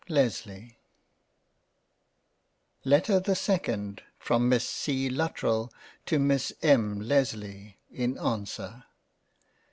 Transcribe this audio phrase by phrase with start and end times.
[0.09, 0.79] Lesley.
[2.83, 5.11] LETTER the SECOND From Miss C.
[5.11, 5.71] LUTTERELL
[6.07, 6.99] to Miss M.
[7.01, 8.85] LESLEY in answer.